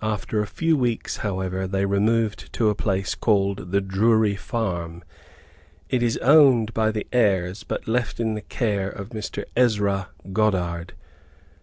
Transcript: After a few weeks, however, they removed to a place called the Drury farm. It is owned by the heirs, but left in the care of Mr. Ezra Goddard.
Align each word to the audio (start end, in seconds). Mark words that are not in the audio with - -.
After 0.00 0.40
a 0.40 0.46
few 0.46 0.74
weeks, 0.74 1.18
however, 1.18 1.66
they 1.66 1.84
removed 1.84 2.50
to 2.54 2.70
a 2.70 2.74
place 2.74 3.14
called 3.14 3.72
the 3.72 3.82
Drury 3.82 4.34
farm. 4.34 5.04
It 5.90 6.02
is 6.02 6.16
owned 6.22 6.72
by 6.72 6.90
the 6.90 7.06
heirs, 7.12 7.62
but 7.62 7.86
left 7.86 8.18
in 8.18 8.32
the 8.32 8.40
care 8.40 8.88
of 8.88 9.10
Mr. 9.10 9.44
Ezra 9.54 10.08
Goddard. 10.32 10.94